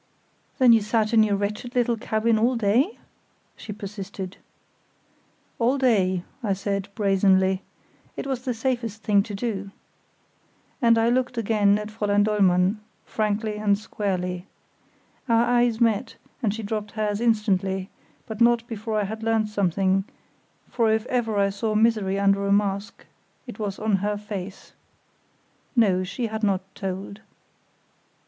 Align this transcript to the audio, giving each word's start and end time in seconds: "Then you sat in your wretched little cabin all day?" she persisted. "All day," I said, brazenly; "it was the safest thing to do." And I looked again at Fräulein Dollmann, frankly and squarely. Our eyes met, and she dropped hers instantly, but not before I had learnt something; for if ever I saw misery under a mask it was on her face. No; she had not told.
"Then 0.57 0.73
you 0.73 0.81
sat 0.81 1.13
in 1.13 1.21
your 1.21 1.35
wretched 1.35 1.75
little 1.75 1.95
cabin 1.95 2.39
all 2.39 2.55
day?" 2.55 2.97
she 3.55 3.71
persisted. 3.71 4.37
"All 5.59 5.77
day," 5.77 6.23
I 6.41 6.53
said, 6.53 6.89
brazenly; 6.95 7.61
"it 8.17 8.25
was 8.25 8.41
the 8.43 8.55
safest 8.55 9.03
thing 9.03 9.21
to 9.21 9.35
do." 9.35 9.69
And 10.81 10.97
I 10.97 11.09
looked 11.09 11.37
again 11.37 11.77
at 11.77 11.89
Fräulein 11.89 12.23
Dollmann, 12.23 12.79
frankly 13.05 13.57
and 13.57 13.77
squarely. 13.77 14.47
Our 15.29 15.43
eyes 15.45 15.79
met, 15.79 16.15
and 16.41 16.51
she 16.51 16.63
dropped 16.63 16.93
hers 16.93 17.21
instantly, 17.21 17.91
but 18.25 18.41
not 18.41 18.65
before 18.65 18.99
I 18.99 19.03
had 19.03 19.21
learnt 19.21 19.49
something; 19.49 20.05
for 20.67 20.91
if 20.91 21.05
ever 21.11 21.37
I 21.37 21.51
saw 21.51 21.75
misery 21.75 22.19
under 22.19 22.43
a 22.47 22.51
mask 22.51 23.05
it 23.45 23.59
was 23.59 23.77
on 23.77 23.97
her 23.97 24.17
face. 24.17 24.73
No; 25.75 26.03
she 26.03 26.25
had 26.25 26.41
not 26.41 26.61
told. 26.73 27.21